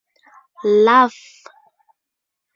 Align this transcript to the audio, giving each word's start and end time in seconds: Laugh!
Laugh! 0.85 1.21